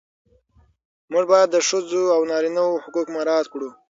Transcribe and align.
موږ 1.11 1.25
باید 1.31 1.47
د 1.51 1.57
ښځو 1.67 2.03
او 2.15 2.21
نارینه 2.31 2.61
وو 2.65 2.81
حقوق 2.83 3.07
مراعات 3.15 3.47
کړو. 3.53 3.69